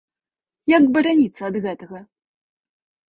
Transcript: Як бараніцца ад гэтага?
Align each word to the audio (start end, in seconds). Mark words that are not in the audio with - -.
Як 0.77 0.83
бараніцца 0.95 1.41
ад 1.49 1.55
гэтага? 1.67 1.99